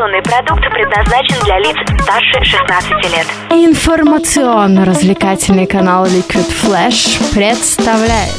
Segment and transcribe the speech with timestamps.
[0.00, 3.26] Информационный продукт предназначен для лиц старше 16 лет.
[3.50, 8.32] Информационно-развлекательный канал Liquid Flash представляет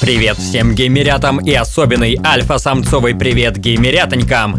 [0.00, 4.56] Привет всем геймерятам и особенный альфа-самцовый привет геймерятонькам!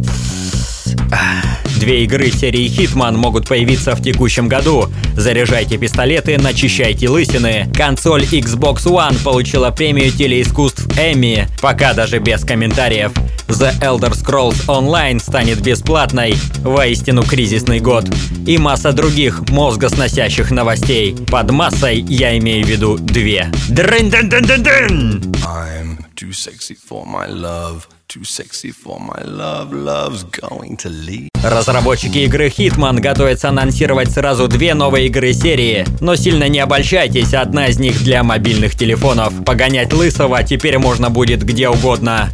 [1.79, 4.89] Две игры серии Hitman могут появиться в текущем году.
[5.15, 7.71] Заряжайте пистолеты, начищайте лысины.
[7.75, 13.11] Консоль Xbox One получила премию телеискусств Эмми, пока даже без комментариев.
[13.47, 16.35] The Elder Scrolls Online станет бесплатной.
[16.63, 18.05] Воистину кризисный год.
[18.47, 21.15] И масса других мозгосносящих новостей.
[21.29, 23.51] Под массой я имею в виду две.
[23.69, 27.87] дрын дын дын дын дын I'm too sexy for my love.
[28.07, 29.73] Too sexy for my love.
[29.73, 31.29] Love's going to leave.
[31.43, 35.85] Разработчики игры Hitman готовятся анонсировать сразу две новые игры серии.
[35.99, 39.33] Но сильно не обольщайтесь, одна из них для мобильных телефонов.
[39.45, 42.31] Погонять лысого теперь можно будет где угодно.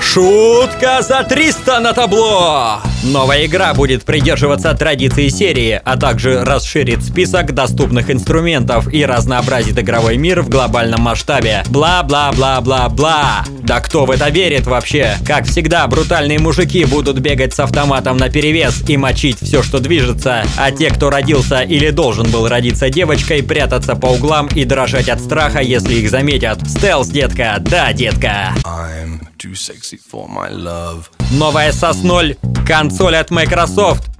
[0.00, 2.80] Шутка за 300 на табло!
[3.02, 10.16] Новая игра будет придерживаться традиции серии, а также расширит список доступных инструментов и разнообразит игровой
[10.16, 11.62] мир в глобальном масштабе.
[11.68, 13.44] Бла-бла-бла-бла-бла.
[13.60, 15.16] Да кто в это верит вообще?
[15.26, 20.44] Как всегда, брутальные мужики будут бегать с автоматом на перевес и мочить все, что движется,
[20.56, 25.20] а те, кто родился или должен был родиться девочкой, прятаться по углам и дрожать от
[25.20, 26.58] страха, если их заметят.
[26.68, 28.54] Стелс, детка, да, детка.
[28.64, 31.10] I'm too sexy for my love.
[31.32, 34.10] Новая SOS 0, консоль от Microsoft.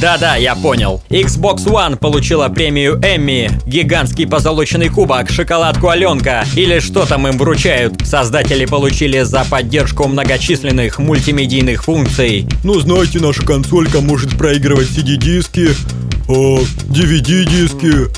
[0.00, 1.00] Да-да, я понял.
[1.10, 8.04] Xbox One получила премию Эмми, гигантский позолоченный кубок, шоколадку Аленка или что там им вручают.
[8.04, 12.48] Создатели получили за поддержку многочисленных мультимедийных функций.
[12.64, 15.68] Ну, знаете, наша консолька может проигрывать CD-диски,
[16.26, 18.10] DVD-диски,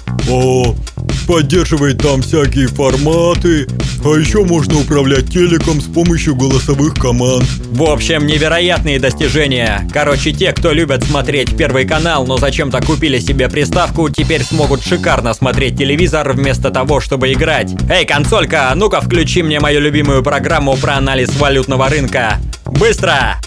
[1.27, 3.67] поддерживает там всякие форматы,
[4.05, 7.45] а еще можно управлять телеком с помощью голосовых команд.
[7.70, 9.89] В общем, невероятные достижения.
[9.92, 15.35] Короче, те, кто любят смотреть Первый канал, но зачем-то купили себе приставку, теперь смогут шикарно
[15.35, 17.73] смотреть телевизор вместо того, чтобы играть.
[17.89, 22.39] Эй, консолька, ну-ка включи мне мою любимую программу про анализ валютного рынка.
[22.67, 23.41] Быстро!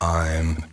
[0.00, 0.67] I'm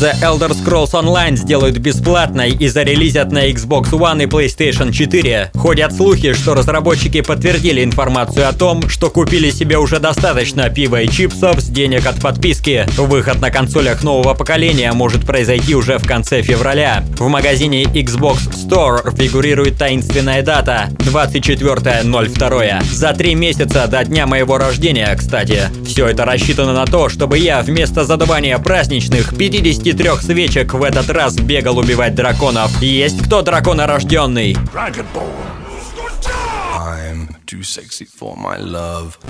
[0.00, 5.50] The Elder Scrolls Online сделают бесплатной и зарелизят на Xbox One и PlayStation 4.
[5.54, 11.08] Ходят слухи, что разработчики подтвердили информацию о том, что купили себе уже достаточно пива и
[11.08, 12.86] чипсов с денег от подписки.
[12.96, 17.04] Выход на консолях нового поколения может произойти уже в конце февраля.
[17.18, 22.84] В магазине Xbox Store фигурирует таинственная дата 24.02.
[22.84, 25.62] За три месяца до дня моего рождения, кстати.
[25.84, 31.36] Все это рассчитано на то, чтобы я вместо задавания праздничных 53 свечек в этот раз
[31.36, 32.80] бегал убивать драконов.
[32.82, 34.56] Есть кто драконорожденный?
[34.74, 35.67] I'm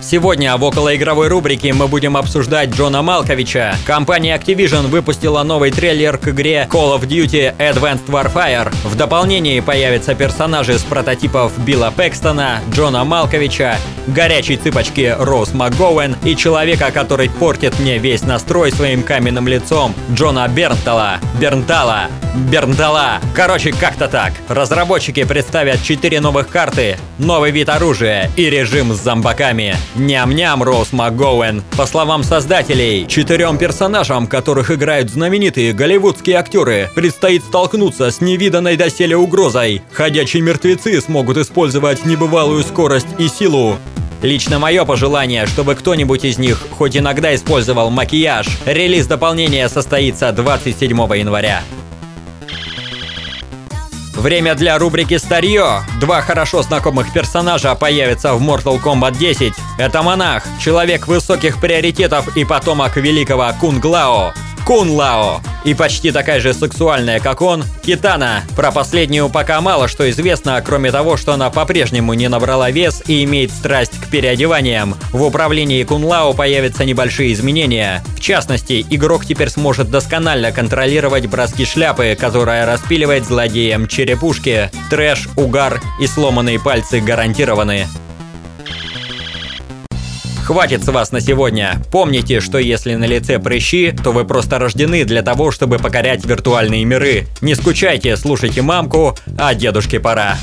[0.02, 3.76] Сегодня в околоигровой рубрике мы будем обсуждать Джона Малковича.
[3.86, 8.74] Компания Activision выпустила новый трейлер к игре Call of Duty Advanced Warfare.
[8.82, 13.76] В дополнении появятся персонажи с прототипов Билла Пэкстона, Джона Малковича,
[14.08, 20.48] горячей цыпочки Роуз МакГоуэн и человека, который портит мне весь настрой своим каменным лицом, Джона
[20.48, 21.18] Бернтала.
[21.40, 22.08] Бернтала.
[22.50, 23.20] Бернтала.
[23.34, 24.32] Короче, как-то так.
[24.48, 29.76] Разработчики представят 4 новых карты, новый вид оружия и режим с зомбаками.
[29.94, 31.62] Ням-ням, Роуз МакГоуэн.
[31.76, 39.16] По словам создателей, четырем персонажам, которых играют знаменитые голливудские актеры, предстоит столкнуться с невиданной доселе
[39.16, 39.82] угрозой.
[39.92, 43.76] Ходячие мертвецы смогут использовать небывалую скорость и силу.
[44.22, 48.48] Лично мое пожелание, чтобы кто-нибудь из них хоть иногда использовал макияж.
[48.66, 51.62] Релиз дополнения состоится 27 января.
[54.18, 55.82] Время для рубрики «Старье».
[56.00, 59.52] Два хорошо знакомых персонажа появятся в Mortal Kombat 10.
[59.78, 64.34] Это монах, человек высоких приоритетов и потомок великого Кунг Лао.
[64.68, 65.40] Кун Лао.
[65.64, 68.42] И почти такая же сексуальная, как он, Китана.
[68.54, 73.24] Про последнюю пока мало что известно, кроме того, что она по-прежнему не набрала вес и
[73.24, 74.94] имеет страсть к переодеваниям.
[75.10, 78.04] В управлении Кун Лао появятся небольшие изменения.
[78.14, 84.70] В частности, игрок теперь сможет досконально контролировать броски шляпы, которая распиливает злодеям черепушки.
[84.90, 87.86] Трэш, угар и сломанные пальцы гарантированы.
[90.48, 91.78] Хватит с вас на сегодня.
[91.92, 96.86] Помните, что если на лице прыщи, то вы просто рождены для того, чтобы покорять виртуальные
[96.86, 97.26] миры.
[97.42, 100.38] Не скучайте, слушайте мамку, а дедушке пора.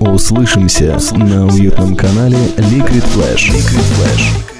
[0.00, 3.52] Услышимся на уютном канале Liquid Flash.
[3.52, 4.53] Liquid Flash.